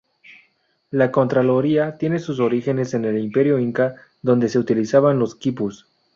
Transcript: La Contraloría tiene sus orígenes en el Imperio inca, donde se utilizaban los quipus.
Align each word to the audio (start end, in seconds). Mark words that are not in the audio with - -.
La 0.89 1.11
Contraloría 1.11 1.95
tiene 1.99 2.17
sus 2.17 2.39
orígenes 2.39 2.95
en 2.95 3.05
el 3.05 3.19
Imperio 3.19 3.59
inca, 3.59 3.97
donde 4.23 4.49
se 4.49 4.57
utilizaban 4.57 5.19
los 5.19 5.35
quipus. 5.35 5.85